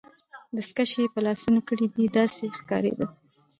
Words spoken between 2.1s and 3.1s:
داسې یې ښکاریده.